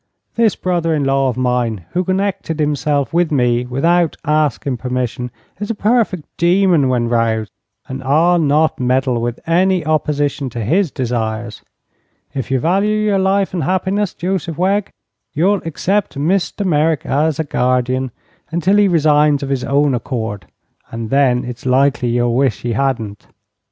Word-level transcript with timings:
"This 0.33 0.55
brother 0.55 0.95
in 0.95 1.03
law 1.03 1.29
of 1.29 1.37
mine, 1.37 1.85
who 1.91 2.03
connected 2.03 2.59
himself 2.59 3.13
with 3.13 3.31
me 3.31 3.67
without 3.67 4.17
asking 4.25 4.77
permission, 4.77 5.29
is 5.59 5.69
a 5.69 5.75
perfect 5.75 6.25
demon 6.37 6.89
when 6.89 7.07
'roused, 7.07 7.51
and 7.87 8.03
I'll 8.03 8.39
not 8.39 8.79
meddle 8.79 9.21
with 9.21 9.39
any 9.45 9.85
opposition 9.85 10.49
to 10.49 10.63
his 10.63 10.89
desires. 10.89 11.61
If 12.33 12.49
you 12.49 12.59
value 12.59 12.95
your 12.95 13.19
life 13.19 13.53
and 13.53 13.63
happiness, 13.63 14.15
Joseph 14.15 14.57
Wegg, 14.57 14.91
you'll 15.33 15.61
accept 15.65 16.17
Mr. 16.17 16.65
Merrick 16.65 17.05
as 17.05 17.39
a 17.39 17.43
guardian 17.43 18.09
until 18.49 18.77
he 18.77 18.87
resigns 18.87 19.43
of 19.43 19.49
his 19.49 19.63
own 19.63 19.93
accord, 19.93 20.47
and 20.89 21.11
then 21.11 21.45
it's 21.45 21.67
likely 21.67 22.09
you'll 22.09 22.33
wish 22.33 22.61
he 22.63 22.73
hadn't." 22.73 23.27